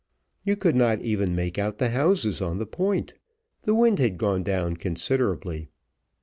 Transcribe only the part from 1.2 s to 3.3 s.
make out the houses on the point.